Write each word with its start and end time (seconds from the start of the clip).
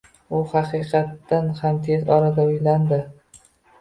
U 0.35 0.37
haqiqatan 0.53 1.51
ham 1.59 1.77
tez 1.89 2.09
orada 2.17 2.47
uylandi 2.53 3.01